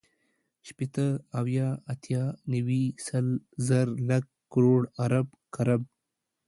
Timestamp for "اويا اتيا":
1.37-2.23